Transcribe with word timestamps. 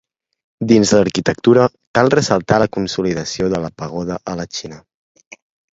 Dins 0.71 0.93
l'arquitectura, 0.95 1.67
cal 1.99 2.11
ressaltar 2.15 2.59
la 2.65 2.71
consolidació 2.79 3.53
de 3.55 3.65
la 3.67 3.73
pagoda 3.83 4.21
a 4.35 4.41
la 4.43 4.53
Xina. 4.59 4.85